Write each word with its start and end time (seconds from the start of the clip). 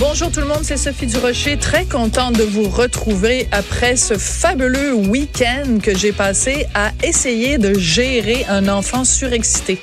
Bonjour 0.00 0.30
tout 0.32 0.40
le 0.40 0.46
monde, 0.46 0.64
c'est 0.64 0.76
Sophie 0.76 1.06
Durocher, 1.06 1.56
très 1.56 1.84
contente 1.84 2.36
de 2.36 2.42
vous 2.42 2.68
retrouver 2.68 3.46
après 3.52 3.94
ce 3.94 4.14
fabuleux 4.18 4.92
week-end 4.92 5.78
que 5.80 5.96
j'ai 5.96 6.10
passé 6.10 6.66
à 6.74 6.90
essayer 7.04 7.58
de 7.58 7.78
gérer 7.78 8.44
un 8.48 8.66
enfant 8.68 9.04
surexcité. 9.04 9.80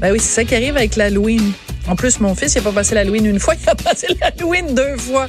Ben 0.00 0.12
oui, 0.12 0.18
c'est 0.18 0.34
ça 0.34 0.44
qui 0.44 0.56
arrive 0.56 0.76
avec 0.76 0.96
l'Halloween. 0.96 1.52
En 1.86 1.94
plus, 1.94 2.18
mon 2.18 2.34
fils, 2.34 2.54
il 2.54 2.58
n'a 2.58 2.64
pas 2.64 2.72
passé 2.72 2.96
l'Halloween 2.96 3.26
une 3.26 3.38
fois, 3.38 3.54
il 3.62 3.68
a 3.68 3.76
passé 3.76 4.08
l'Halloween 4.20 4.74
deux 4.74 4.96
fois. 4.96 5.28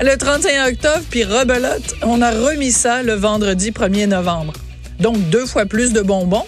Le 0.00 0.16
31 0.16 0.70
octobre, 0.70 1.04
puis 1.08 1.22
rebelote, 1.22 1.94
on 2.02 2.22
a 2.22 2.32
remis 2.32 2.72
ça 2.72 3.04
le 3.04 3.14
vendredi 3.14 3.70
1er 3.70 4.06
novembre. 4.06 4.52
Donc, 4.98 5.16
deux 5.30 5.46
fois 5.46 5.66
plus 5.66 5.92
de 5.92 6.00
bonbons. 6.00 6.46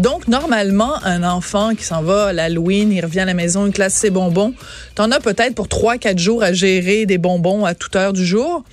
Donc, 0.00 0.28
normalement, 0.28 0.94
un 1.04 1.22
enfant 1.22 1.74
qui 1.74 1.84
s'en 1.84 2.02
va 2.02 2.28
à 2.28 2.32
l'Halloween, 2.32 2.90
il 2.90 3.04
revient 3.04 3.20
à 3.20 3.26
la 3.26 3.34
maison, 3.34 3.66
il 3.66 3.72
classe 3.74 3.92
ses 3.92 4.08
bonbons. 4.08 4.54
T'en 4.94 5.10
as 5.10 5.20
peut-être 5.20 5.54
pour 5.54 5.68
trois, 5.68 5.98
quatre 5.98 6.18
jours 6.18 6.42
à 6.42 6.54
gérer 6.54 7.04
des 7.04 7.18
bonbons 7.18 7.66
à 7.66 7.74
toute 7.74 7.94
heure 7.96 8.14
du 8.14 8.24
jour. 8.24 8.64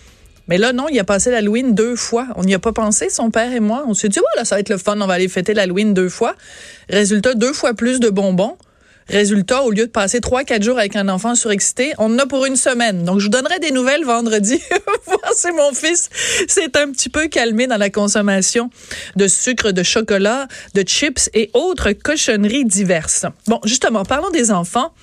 Mais 0.48 0.58
là, 0.58 0.72
non, 0.72 0.86
il 0.90 0.98
a 0.98 1.04
passé 1.04 1.30
l'Halloween 1.30 1.76
deux 1.76 1.98
fois. 1.98 2.28
On 2.38 2.46
n'y 2.46 2.54
a 2.54 2.60
pas 2.60 2.72
pensé, 2.72 3.10
son 3.10 3.30
père 3.30 3.52
et 3.52 3.60
moi. 3.60 3.84
On 3.90 3.94
s'est 3.94 4.08
dit, 4.08 4.20
voilà, 4.20 4.46
ça 4.46 4.56
va 4.56 4.62
être 4.62 4.70
le 4.70 4.78
fun, 4.78 5.02
on 5.02 5.06
va 5.06 5.16
aller 5.16 5.28
fêter 5.28 5.54
l'Halloween 5.54 5.94
deux 5.94 6.08
fois. 6.08 6.34
Résultat, 6.90 7.34
deux 7.34 7.52
fois 7.52 7.74
plus 7.74 8.00
de 8.00 8.10
bonbons. 8.10 8.56
Résultat, 9.10 9.64
au 9.64 9.72
lieu 9.72 9.86
de 9.86 9.92
passer 9.92 10.20
trois, 10.20 10.44
quatre 10.44 10.64
jours 10.64 10.78
avec 10.78 10.96
un 10.96 11.08
enfant 11.08 11.34
surexcité, 11.36 11.94
on 11.98 12.14
en 12.14 12.20
a 12.20 12.26
pour 12.26 12.46
une 12.46 12.58
semaine. 12.58 13.04
Donc, 13.04 13.20
je 13.20 13.26
vous 13.26 13.32
donnerai 13.32 13.60
des 13.60 13.72
nouvelles 13.72 14.04
vendredi. 14.04 14.62
Voir 15.06 15.34
si 15.34 15.52
mon 15.52 15.74
fils 15.74 16.10
s'est 16.48 16.78
un 16.78 16.92
petit 16.92 17.10
peu 17.10 17.28
calmé 17.28 17.68
dans 17.68 17.78
la 17.78 17.90
consommation 17.90 18.70
de 19.16 19.28
sucre, 19.28 19.72
de 19.72 19.84
chocolat, 19.84 20.48
de 20.74 20.82
chips 20.82 21.30
et 21.34 21.50
autres 21.54 21.92
cochonneries 21.94 22.66
diverses. 22.66 23.26
Bon, 23.48 23.60
justement, 23.64 24.04
parlons 24.04 24.32
des 24.32 24.52
enfants. 24.52 24.94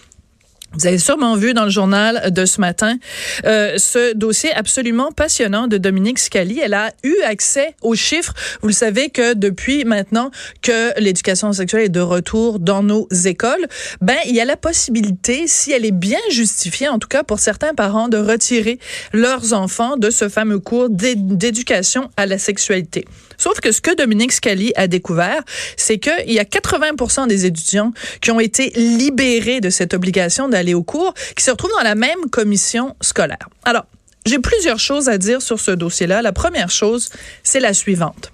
Vous 0.77 0.87
avez 0.87 0.99
sûrement 0.99 1.37
vu 1.37 1.55
dans 1.55 1.65
le 1.65 1.71
journal 1.71 2.33
de 2.33 2.45
ce 2.47 2.61
matin 2.61 2.97
euh, 3.45 3.79
ce 3.79 4.15
dossier 4.15 4.53
absolument 4.53 5.13
passionnant 5.13 5.69
de 5.69 5.79
Dominique 5.79 6.19
Scali. 6.19 6.61
Elle 6.61 6.75
a 6.75 6.93
eu 7.05 7.15
accès 7.25 7.77
aux 7.83 7.95
chiffres. 7.95 8.35
Vous 8.61 8.69
le 8.69 8.75
savez 8.75 9.11
que 9.11 9.35
depuis 9.35 9.85
maintenant 9.85 10.31
que 10.63 10.99
l'éducation 11.01 11.53
sexuelle 11.53 11.85
est 11.85 11.89
de 11.89 12.01
retour 12.01 12.59
dans 12.59 12.83
nos 12.83 13.09
écoles, 13.25 13.67
ben 14.01 14.17
il 14.27 14.35
y 14.35 14.41
a 14.41 14.45
la 14.45 14.57
possibilité, 14.57 15.45
si 15.47 15.71
elle 15.73 15.85
est 15.85 15.93
bien 15.93 16.19
justifiée, 16.31 16.89
en 16.89 16.99
tout 16.99 17.09
cas 17.09 17.23
pour 17.23 17.39
certains 17.39 17.75
parents, 17.75 18.09
de 18.09 18.19
retirer 18.19 18.79
leurs 19.13 19.53
enfants 19.53 19.97
de 19.97 20.11
ce 20.11 20.29
fameux 20.29 20.59
cours 20.59 20.89
d'éducation 20.91 22.11
à 22.17 22.27
la 22.27 22.39
sexualité. 22.39 23.05
Sauf 23.39 23.61
que 23.61 23.73
ce 23.73 23.81
que 23.81 23.95
Dominique 23.95 24.33
Scali 24.33 24.73
a 24.77 24.87
découvert, 24.87 25.43
c'est 25.77 25.99
qu'il 25.99 26.33
y 26.33 26.39
a 26.39 26.45
80% 26.45 27.27
des 27.27 27.47
étudiants 27.47 27.93
qui 28.21 28.31
ont 28.31 28.41
été 28.41 28.71
libérés 28.77 29.61
de 29.61 29.71
cette 29.71 29.95
obligation 29.95 30.49
d'aller 30.49 30.75
au 30.75 30.83
cours, 30.83 31.15
qui 31.37 31.45
se 31.45 31.51
retrouvent 31.51 31.73
dans 31.77 31.85
la 31.85 31.95
même 31.95 32.31
commission 32.31 32.97
scolaire. 33.01 33.49
Alors, 33.65 33.87
j'ai 34.27 34.39
plusieurs 34.39 34.79
choses 34.79 35.09
à 35.09 35.19
dire 35.19 35.43
sur 35.43 35.61
ce 35.61 35.71
dossier-là. 35.71 36.23
La 36.23 36.33
première 36.33 36.71
chose, 36.71 37.11
c'est 37.43 37.61
la 37.61 37.75
suivante. 37.75 38.33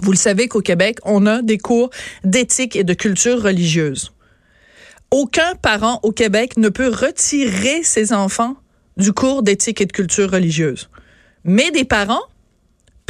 Vous 0.00 0.12
le 0.12 0.16
savez 0.16 0.48
qu'au 0.48 0.60
Québec, 0.60 0.98
on 1.04 1.26
a 1.26 1.42
des 1.42 1.58
cours 1.58 1.90
d'éthique 2.24 2.76
et 2.76 2.84
de 2.84 2.94
culture 2.94 3.42
religieuse. 3.42 4.12
Aucun 5.10 5.54
parent 5.56 6.00
au 6.02 6.12
Québec 6.12 6.56
ne 6.56 6.68
peut 6.68 6.88
retirer 6.88 7.82
ses 7.82 8.12
enfants 8.12 8.56
du 8.96 9.12
cours 9.12 9.42
d'éthique 9.42 9.80
et 9.80 9.86
de 9.86 9.92
culture 9.92 10.30
religieuse. 10.30 10.88
Mais 11.44 11.70
des 11.70 11.84
parents 11.84 12.22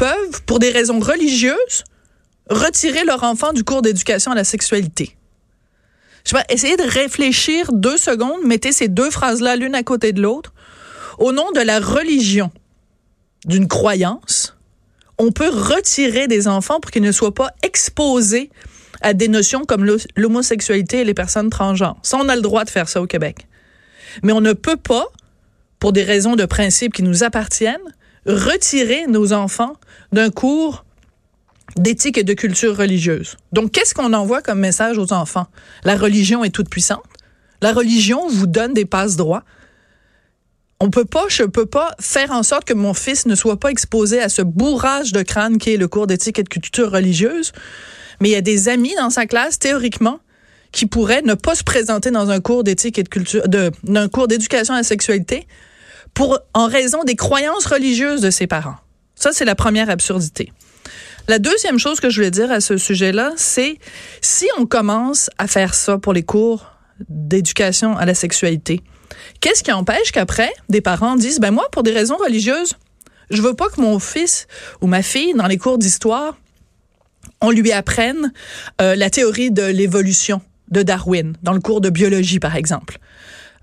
peuvent, 0.02 0.42
pour 0.46 0.58
des 0.58 0.70
raisons 0.70 0.98
religieuses, 0.98 1.84
retirer 2.50 3.04
leur 3.04 3.22
enfant 3.22 3.52
du 3.52 3.62
cours 3.62 3.82
d'éducation 3.82 4.32
à 4.32 4.34
la 4.34 4.42
sexualité. 4.42 5.16
Je 6.26 6.34
vais 6.34 6.42
essayer 6.48 6.76
de 6.76 6.82
réfléchir 6.82 7.72
deux 7.72 7.96
secondes, 7.96 8.44
mettez 8.44 8.72
ces 8.72 8.88
deux 8.88 9.12
phrases-là 9.12 9.54
l'une 9.54 9.76
à 9.76 9.84
côté 9.84 10.12
de 10.12 10.20
l'autre. 10.20 10.54
Au 11.20 11.30
nom 11.30 11.52
de 11.52 11.60
la 11.60 11.78
religion, 11.78 12.50
d'une 13.44 13.68
croyance, 13.68 14.56
on 15.18 15.30
peut 15.30 15.50
retirer 15.50 16.26
des 16.26 16.48
enfants 16.48 16.80
pour 16.80 16.90
qu'ils 16.90 17.04
ne 17.04 17.12
soient 17.12 17.32
pas 17.32 17.52
exposés 17.62 18.50
à 19.02 19.14
des 19.14 19.28
notions 19.28 19.64
comme 19.64 19.86
l'homosexualité 20.16 21.02
et 21.02 21.04
les 21.04 21.14
personnes 21.14 21.48
transgenres. 21.48 22.00
Ça, 22.02 22.16
on 22.16 22.28
a 22.28 22.34
le 22.34 22.42
droit 22.42 22.64
de 22.64 22.70
faire 22.70 22.88
ça 22.88 23.00
au 23.00 23.06
Québec. 23.06 23.46
Mais 24.24 24.32
on 24.32 24.40
ne 24.40 24.52
peut 24.52 24.76
pas, 24.76 25.06
pour 25.78 25.92
des 25.92 26.02
raisons 26.02 26.34
de 26.34 26.44
principe 26.44 26.92
qui 26.92 27.04
nous 27.04 27.22
appartiennent, 27.22 27.78
retirer 28.26 29.06
nos 29.06 29.32
enfants 29.32 29.74
d'un 30.12 30.30
cours 30.30 30.84
d'éthique 31.76 32.18
et 32.18 32.24
de 32.24 32.34
culture 32.34 32.76
religieuse. 32.76 33.36
Donc, 33.52 33.72
qu'est-ce 33.72 33.94
qu'on 33.94 34.12
envoie 34.12 34.42
comme 34.42 34.60
message 34.60 34.98
aux 34.98 35.12
enfants? 35.12 35.46
La 35.84 35.96
religion 35.96 36.44
est 36.44 36.50
toute 36.50 36.68
puissante. 36.68 37.02
La 37.62 37.72
religion 37.72 38.28
vous 38.28 38.46
donne 38.46 38.74
des 38.74 38.84
passe-droits. 38.84 39.44
On 40.80 40.90
peut 40.90 41.04
pas, 41.04 41.24
je 41.28 41.44
peux 41.44 41.66
pas 41.66 41.94
faire 42.00 42.32
en 42.32 42.42
sorte 42.42 42.64
que 42.64 42.74
mon 42.74 42.92
fils 42.92 43.26
ne 43.26 43.36
soit 43.36 43.58
pas 43.58 43.70
exposé 43.70 44.20
à 44.20 44.28
ce 44.28 44.42
bourrage 44.42 45.12
de 45.12 45.22
crâne 45.22 45.58
qui 45.58 45.72
est 45.72 45.76
le 45.76 45.86
cours 45.86 46.08
d'éthique 46.08 46.40
et 46.40 46.42
de 46.42 46.48
culture 46.48 46.90
religieuse. 46.90 47.52
Mais 48.20 48.30
il 48.30 48.32
y 48.32 48.36
a 48.36 48.40
des 48.40 48.68
amis 48.68 48.94
dans 48.96 49.10
sa 49.10 49.26
classe, 49.26 49.60
théoriquement, 49.60 50.18
qui 50.72 50.86
pourraient 50.86 51.22
ne 51.22 51.34
pas 51.34 51.54
se 51.54 51.62
présenter 51.62 52.10
dans 52.10 52.30
un 52.30 52.40
cours 52.40 52.64
d'éthique 52.64 52.98
et 52.98 53.04
de 53.04 53.08
culture, 53.08 53.44
d'un 53.48 54.08
cours 54.08 54.26
d'éducation 54.26 54.74
à 54.74 54.78
la 54.78 54.82
sexualité 54.82 55.46
pour, 56.14 56.38
en 56.54 56.66
raison 56.66 57.04
des 57.04 57.16
croyances 57.16 57.66
religieuses 57.66 58.20
de 58.20 58.30
ses 58.30 58.46
parents. 58.46 58.76
Ça, 59.14 59.30
c'est 59.32 59.44
la 59.44 59.54
première 59.54 59.90
absurdité. 59.90 60.52
La 61.28 61.38
deuxième 61.38 61.78
chose 61.78 62.00
que 62.00 62.10
je 62.10 62.16
voulais 62.16 62.30
dire 62.30 62.50
à 62.50 62.60
ce 62.60 62.76
sujet-là, 62.76 63.32
c'est 63.36 63.78
si 64.20 64.46
on 64.58 64.66
commence 64.66 65.30
à 65.38 65.46
faire 65.46 65.74
ça 65.74 65.96
pour 65.98 66.12
les 66.12 66.24
cours 66.24 66.72
d'éducation 67.08 67.96
à 67.96 68.04
la 68.04 68.14
sexualité, 68.14 68.80
qu'est-ce 69.40 69.62
qui 69.62 69.72
empêche 69.72 70.10
qu'après, 70.12 70.52
des 70.68 70.80
parents 70.80 71.14
disent, 71.14 71.38
ben 71.38 71.52
moi, 71.52 71.68
pour 71.70 71.84
des 71.84 71.92
raisons 71.92 72.16
religieuses, 72.16 72.74
je 73.30 73.40
veux 73.40 73.54
pas 73.54 73.68
que 73.68 73.80
mon 73.80 73.98
fils 73.98 74.46
ou 74.80 74.88
ma 74.88 75.02
fille, 75.02 75.34
dans 75.34 75.46
les 75.46 75.58
cours 75.58 75.78
d'histoire, 75.78 76.36
on 77.40 77.50
lui 77.50 77.72
apprenne 77.72 78.32
euh, 78.80 78.96
la 78.96 79.08
théorie 79.08 79.52
de 79.52 79.62
l'évolution 79.62 80.40
de 80.70 80.82
Darwin, 80.82 81.34
dans 81.42 81.52
le 81.52 81.60
cours 81.60 81.80
de 81.80 81.90
biologie, 81.90 82.40
par 82.40 82.56
exemple 82.56 82.98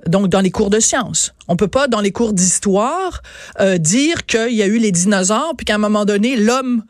donc 0.07 0.29
dans 0.29 0.41
les 0.41 0.51
cours 0.51 0.69
de 0.69 0.79
sciences. 0.79 1.33
On 1.47 1.55
peut 1.55 1.67
pas 1.67 1.87
dans 1.87 2.01
les 2.01 2.11
cours 2.11 2.33
d'histoire 2.33 3.21
euh, 3.59 3.77
dire 3.77 4.25
qu'il 4.25 4.53
y 4.53 4.63
a 4.63 4.65
eu 4.65 4.77
les 4.77 4.91
dinosaures 4.91 5.53
puis 5.57 5.65
qu'à 5.65 5.75
un 5.75 5.79
moment 5.79 6.05
donné 6.05 6.35
l'homme 6.35 6.83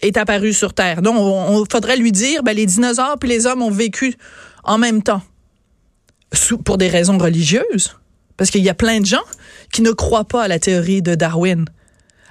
est 0.00 0.16
apparu 0.16 0.52
sur 0.52 0.74
Terre. 0.74 1.02
Donc 1.02 1.16
on, 1.18 1.64
faudrait 1.70 1.96
lui 1.96 2.12
dire 2.12 2.42
ben 2.42 2.54
les 2.54 2.66
dinosaures 2.66 3.18
puis 3.18 3.28
les 3.28 3.46
hommes 3.46 3.62
ont 3.62 3.70
vécu 3.70 4.14
en 4.64 4.78
même 4.78 5.02
temps 5.02 5.22
pour 6.64 6.78
des 6.78 6.88
raisons 6.88 7.18
religieuses 7.18 7.96
parce 8.36 8.50
qu'il 8.50 8.62
y 8.62 8.68
a 8.68 8.74
plein 8.74 9.00
de 9.00 9.06
gens 9.06 9.24
qui 9.72 9.82
ne 9.82 9.90
croient 9.90 10.24
pas 10.24 10.44
à 10.44 10.48
la 10.48 10.58
théorie 10.58 11.02
de 11.02 11.14
Darwin. 11.14 11.64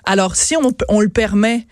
Alors 0.06 0.36
si 0.36 0.56
on, 0.56 0.72
on 0.88 1.02
le 1.02 1.10
permet 1.10 1.68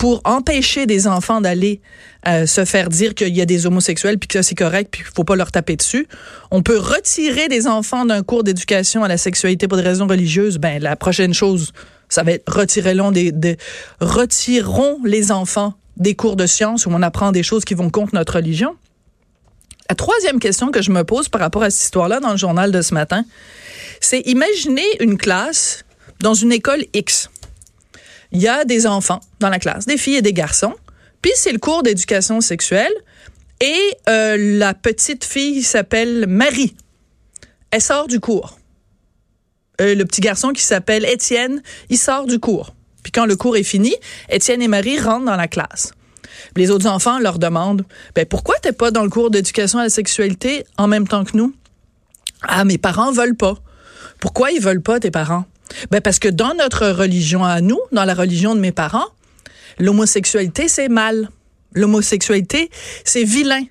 pour 0.00 0.22
empêcher 0.24 0.86
des 0.86 1.06
enfants 1.06 1.42
d'aller 1.42 1.82
euh, 2.26 2.46
se 2.46 2.64
faire 2.64 2.88
dire 2.88 3.14
qu'il 3.14 3.36
y 3.36 3.42
a 3.42 3.44
des 3.44 3.66
homosexuels 3.66 4.18
puis 4.18 4.28
que 4.28 4.40
c'est 4.40 4.54
correct 4.54 4.88
puis 4.90 5.02
qu'il 5.02 5.12
faut 5.14 5.24
pas 5.24 5.36
leur 5.36 5.52
taper 5.52 5.76
dessus. 5.76 6.08
On 6.50 6.62
peut 6.62 6.78
retirer 6.78 7.48
des 7.48 7.66
enfants 7.66 8.06
d'un 8.06 8.22
cours 8.22 8.42
d'éducation 8.42 9.04
à 9.04 9.08
la 9.08 9.18
sexualité 9.18 9.68
pour 9.68 9.76
des 9.76 9.84
raisons 9.84 10.06
religieuses. 10.06 10.56
Ben 10.56 10.82
la 10.82 10.96
prochaine 10.96 11.34
chose, 11.34 11.74
ça 12.08 12.22
va 12.22 12.32
être 12.32 12.50
retirons 12.50 13.10
des, 13.10 13.58
retirons 14.00 15.00
les 15.04 15.32
enfants 15.32 15.74
des 15.98 16.14
cours 16.14 16.36
de 16.36 16.46
sciences 16.46 16.86
où 16.86 16.90
on 16.90 17.02
apprend 17.02 17.30
des 17.30 17.42
choses 17.42 17.66
qui 17.66 17.74
vont 17.74 17.90
contre 17.90 18.14
notre 18.14 18.36
religion. 18.36 18.76
La 19.90 19.96
troisième 19.96 20.40
question 20.40 20.70
que 20.70 20.80
je 20.80 20.92
me 20.92 21.04
pose 21.04 21.28
par 21.28 21.42
rapport 21.42 21.62
à 21.62 21.68
cette 21.68 21.82
histoire-là 21.82 22.20
dans 22.20 22.30
le 22.30 22.38
journal 22.38 22.72
de 22.72 22.80
ce 22.80 22.94
matin, 22.94 23.26
c'est 24.00 24.20
imaginer 24.20 24.86
une 25.00 25.18
classe 25.18 25.84
dans 26.20 26.32
une 26.32 26.52
école 26.52 26.86
X 26.94 27.28
il 28.32 28.40
y 28.40 28.48
a 28.48 28.64
des 28.64 28.86
enfants 28.86 29.20
dans 29.40 29.48
la 29.48 29.58
classe, 29.58 29.86
des 29.86 29.96
filles 29.96 30.16
et 30.16 30.22
des 30.22 30.32
garçons. 30.32 30.74
Puis 31.22 31.32
c'est 31.34 31.52
le 31.52 31.58
cours 31.58 31.82
d'éducation 31.82 32.40
sexuelle. 32.40 32.92
Et 33.60 33.96
euh, 34.08 34.36
la 34.58 34.72
petite 34.72 35.24
fille 35.24 35.62
s'appelle 35.62 36.26
Marie. 36.26 36.74
Elle 37.70 37.82
sort 37.82 38.06
du 38.06 38.18
cours. 38.18 38.58
Euh, 39.80 39.94
le 39.94 40.04
petit 40.04 40.20
garçon 40.20 40.52
qui 40.52 40.62
s'appelle 40.62 41.04
Étienne, 41.04 41.62
il 41.90 41.98
sort 41.98 42.26
du 42.26 42.38
cours. 42.38 42.74
Puis 43.02 43.12
quand 43.12 43.26
le 43.26 43.36
cours 43.36 43.56
est 43.56 43.62
fini, 43.62 43.94
Étienne 44.28 44.62
et 44.62 44.68
Marie 44.68 44.98
rentrent 44.98 45.26
dans 45.26 45.36
la 45.36 45.48
classe. 45.48 45.92
Les 46.56 46.70
autres 46.70 46.86
enfants 46.86 47.18
leur 47.18 47.38
demandent 47.38 47.84
ben 48.14 48.24
pourquoi 48.26 48.56
t'es 48.62 48.72
pas 48.72 48.90
dans 48.90 49.02
le 49.02 49.10
cours 49.10 49.30
d'éducation 49.30 49.78
à 49.78 49.84
la 49.84 49.90
sexualité 49.90 50.64
en 50.78 50.86
même 50.86 51.06
temps 51.06 51.24
que 51.24 51.36
nous 51.36 51.54
Ah 52.42 52.64
mes 52.64 52.78
parents 52.78 53.12
veulent 53.12 53.36
pas. 53.36 53.56
Pourquoi 54.20 54.50
ils 54.50 54.60
veulent 54.60 54.82
pas 54.82 55.00
tes 55.00 55.10
parents? 55.10 55.44
Ben 55.90 56.00
parce 56.00 56.18
que 56.18 56.28
dans 56.28 56.54
notre 56.54 56.88
religion 56.88 57.44
à 57.44 57.60
nous, 57.60 57.80
dans 57.92 58.04
la 58.04 58.14
religion 58.14 58.54
de 58.54 58.60
mes 58.60 58.72
parents, 58.72 59.06
l'homosexualité 59.78 60.68
c'est 60.68 60.88
mal. 60.88 61.28
L'homosexualité 61.72 62.70
c'est 63.04 63.24
vilain. 63.24 63.64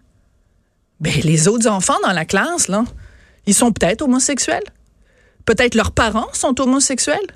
Ben 1.00 1.13
les 1.24 1.48
autres 1.48 1.68
enfants 1.68 1.98
dans 2.04 2.13
la 2.13 2.25
classe 2.25 2.68
là, 2.68 2.84
ils 3.46 3.54
sont 3.54 3.72
peut-être 3.72 4.01
homosexuels. 4.01 4.63
Peut-être 5.46 5.75
leurs 5.75 5.92
parents 5.92 6.28
sont 6.34 6.60
homosexuels. 6.62 7.28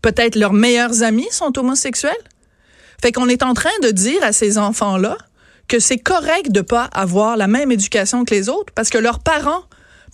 Peut-être 0.00 0.36
leurs 0.36 0.52
meilleurs 0.52 1.02
amis 1.02 1.28
sont 1.30 1.56
homosexuels. 1.58 2.12
Fait 3.00 3.12
qu'on 3.12 3.28
est 3.28 3.42
en 3.42 3.54
train 3.54 3.70
de 3.82 3.90
dire 3.90 4.22
à 4.22 4.32
ces 4.32 4.58
enfants-là 4.58 5.18
que 5.68 5.78
c'est 5.78 5.98
correct 5.98 6.50
de 6.50 6.60
pas 6.60 6.84
avoir 6.92 7.36
la 7.36 7.48
même 7.48 7.72
éducation 7.72 8.24
que 8.24 8.34
les 8.34 8.48
autres 8.48 8.72
parce 8.74 8.90
que 8.90 8.98
leurs 8.98 9.18
parents 9.18 9.64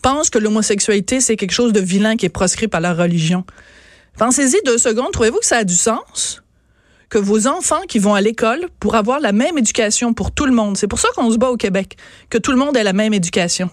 pensent 0.02 0.31
que 0.31 0.38
l'homosexualité, 0.38 1.20
c'est 1.20 1.37
quelque 1.37 1.52
chose 1.52 1.73
de 1.73 1.81
vilain 1.81 2.17
qui 2.17 2.26
est 2.26 2.31
proscrit 2.31 2.69
par 2.69 2.81
leur 2.81 2.96
religion. 2.96 3.44
Pensez-y 4.19 4.61
deux 4.67 4.79
secondes. 4.79 5.12
Trouvez-vous 5.12 5.38
que 5.38 5.47
ça 5.47 5.59
a 5.59 5.65
du 5.65 5.76
sens? 5.76 6.43
Que 7.09 7.19
vos 7.19 7.47
enfants 7.47 7.82
qui 7.88 8.00
vont 8.00 8.15
à 8.15 8.20
l'école 8.20 8.67
pour 8.81 8.97
avoir 8.97 9.20
la 9.20 9.31
même 9.31 9.56
éducation 9.56 10.12
pour 10.12 10.32
tout 10.32 10.44
le 10.44 10.53
monde. 10.53 10.76
C'est 10.76 10.88
pour 10.88 10.99
ça 10.99 11.09
qu'on 11.15 11.31
se 11.31 11.38
bat 11.38 11.50
au 11.50 11.56
Québec. 11.56 11.97
Que 12.29 12.37
tout 12.37 12.50
le 12.50 12.59
monde 12.59 12.76
ait 12.76 12.82
la 12.82 12.93
même 12.93 13.15
éducation. 13.15 13.70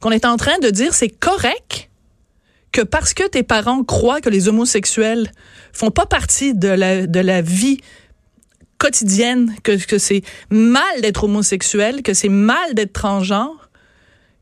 Qu'on 0.00 0.12
est 0.12 0.24
en 0.24 0.36
train 0.36 0.58
de 0.60 0.70
dire 0.70 0.94
c'est 0.94 1.08
correct 1.08 1.90
que 2.70 2.80
parce 2.80 3.12
que 3.12 3.26
tes 3.26 3.42
parents 3.42 3.82
croient 3.82 4.20
que 4.20 4.30
les 4.30 4.48
homosexuels 4.48 5.30
font 5.72 5.90
pas 5.90 6.06
partie 6.06 6.54
de 6.54 6.68
la, 6.68 7.42
vie 7.42 7.78
quotidienne, 8.78 9.54
que, 9.64 9.72
que 9.84 9.98
c'est 9.98 10.22
mal 10.50 11.00
d'être 11.02 11.24
homosexuel, 11.24 12.02
que 12.02 12.14
c'est 12.14 12.30
mal 12.30 12.74
d'être 12.74 12.92
transgenre, 12.92 13.68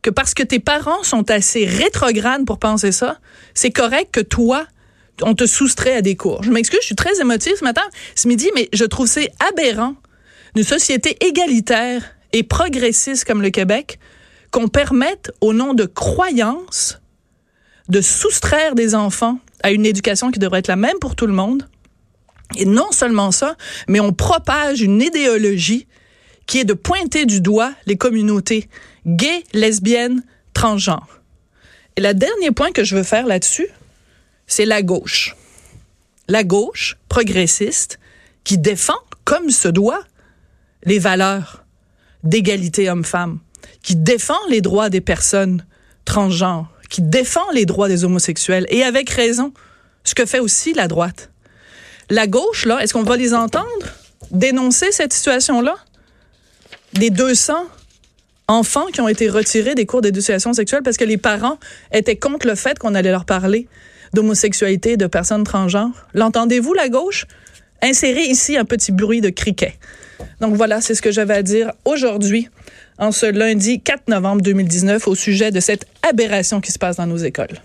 que 0.03 0.11
parce 0.11 0.35
que 0.35 0.43
tes 0.43 0.61
parents 0.61 1.03
sont 1.03 1.31
assez 1.31 1.67
rétrogrades 1.67 2.45
pour 2.47 2.59
penser 2.59 2.93
ça, 2.93 3.19
c'est 3.55 3.71
correct 3.71 4.11
que 4.13 4.21
toi, 4.21 4.67
on 5.23 5.35
te 5.35 5.47
soustrait 5.47 5.97
à 5.97 6.03
des 6.03 6.17
cours. 6.17 6.43
Je 6.43 6.51
m'excuse, 6.51 6.81
je 6.81 6.87
suis 6.87 6.95
très 6.95 7.21
émotive 7.21 7.55
ce 7.59 7.65
matin, 7.65 7.83
ce 8.15 8.29
midi, 8.29 8.49
mais 8.55 8.69
je 8.73 8.85
trouve 8.85 9.07
c'est 9.07 9.31
aberrant 9.49 9.95
d'une 10.55 10.65
société 10.65 11.17
égalitaire 11.25 12.03
et 12.33 12.43
progressiste 12.43 13.25
comme 13.25 13.43
le 13.43 13.51
Québec 13.51 13.99
qu'on 14.51 14.69
permette, 14.69 15.31
au 15.41 15.53
nom 15.53 15.75
de 15.75 15.85
croyances, 15.85 17.01
de 17.89 18.01
soustraire 18.01 18.75
des 18.75 18.95
enfants 18.95 19.39
à 19.63 19.71
une 19.71 19.87
éducation 19.87 20.31
qui 20.31 20.39
devrait 20.39 20.61
être 20.61 20.69
la 20.69 20.77
même 20.77 20.99
pour 21.01 21.15
tout 21.15 21.27
le 21.27 21.33
monde. 21.33 21.69
Et 22.57 22.65
non 22.65 22.91
seulement 22.91 23.31
ça, 23.31 23.57
mais 23.87 24.01
on 24.01 24.13
propage 24.13 24.81
une 24.81 25.01
idéologie 25.01 25.87
qui 26.47 26.59
est 26.59 26.65
de 26.65 26.75
pointer 26.75 27.27
du 27.27 27.41
doigt 27.41 27.73
les 27.87 27.97
communautés 27.97 28.69
gays, 29.07 29.45
lesbiennes, 29.53 30.25
transgenres. 30.53 31.21
Et 31.97 32.01
le 32.01 32.13
dernier 32.13 32.51
point 32.51 32.73
que 32.73 32.83
je 32.83 32.97
veux 32.97 33.03
faire 33.05 33.27
là-dessus, 33.27 33.69
c'est 34.51 34.67
la 34.67 34.83
gauche. 34.83 35.37
La 36.29 36.43
gauche 36.45 36.97
progressiste 37.09 37.99
qui 38.45 38.59
défend, 38.59 38.99
comme 39.25 39.51
se 39.51 39.69
doit, 39.69 40.03
les 40.85 40.99
valeurs 40.99 41.65
d'égalité 42.25 42.91
homme-femme, 42.91 43.39
qui 43.83 43.95
défend 43.95 44.39
les 44.49 44.61
droits 44.61 44.91
des 44.91 45.01
personnes 45.01 45.65
transgenres, 46.05 46.69
qui 46.91 47.01
défend 47.01 47.49
les 47.55 47.65
droits 47.65 47.89
des 47.89 48.05
homosexuels, 48.05 48.67
et 48.71 48.83
avec 48.83 49.09
raison, 49.11 49.53
ce 50.03 50.15
que 50.15 50.27
fait 50.27 50.41
aussi 50.41 50.75
la 50.75 50.89
droite. 50.89 51.31
La 52.11 52.27
gauche, 52.27 52.67
là, 52.67 52.81
est-ce 52.83 52.93
qu'on 52.93 53.05
va 53.05 53.17
les 53.17 53.35
entendre 53.35 53.87
dénoncer 54.33 54.91
cette 54.91 55.13
situation-là? 55.13 55.77
Des 56.95 57.11
200 57.11 57.55
enfants 58.49 58.87
qui 58.87 59.01
ont 59.01 59.07
été 59.07 59.29
retirés 59.29 59.77
des 59.77 59.87
cours 59.87 60.01
d'éducation 60.01 60.53
sexuelle 60.53 60.83
parce 60.83 60.97
que 60.97 61.05
les 61.05 61.19
parents 61.19 61.59
étaient 61.93 62.17
contre 62.17 62.49
le 62.49 62.57
fait 62.57 62.81
qu'on 62.81 62.97
allait 62.97 63.13
leur 63.13 63.25
parler 63.25 63.69
d'homosexualité, 64.13 64.97
de 64.97 65.07
personnes 65.07 65.45
transgenres. 65.45 66.07
L'entendez-vous, 66.15 66.75
la 66.75 66.89
gauche? 66.89 67.27
Insérez 67.83 68.25
ici 68.25 68.57
un 68.57 68.65
petit 68.65 68.93
bruit 68.93 69.21
de 69.21 69.31
criquet. 69.31 69.75
Donc 70.41 70.55
voilà, 70.55 70.81
c'est 70.81 70.95
ce 70.95 71.03
que 71.03 71.11
j'avais 71.11 71.35
à 71.35 71.43
dire 71.43 71.73
aujourd'hui, 71.85 72.49
en 72.99 73.13
ce 73.13 73.27
lundi 73.27 73.81
4 73.81 74.09
novembre 74.09 74.43
2019, 74.43 75.09
au 75.09 75.15
sujet 75.15 75.51
de 75.51 75.61
cette 75.61 75.87
aberration 76.09 76.61
qui 76.61 76.73
se 76.73 76.79
passe 76.79 76.97
dans 76.97 77.07
nos 77.07 77.17
écoles. 77.17 77.59